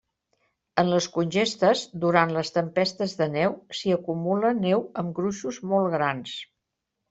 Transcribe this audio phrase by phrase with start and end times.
[0.83, 6.37] En les congestes, durant les tempestes de neu s'hi acumula neu amb gruixos molt grans.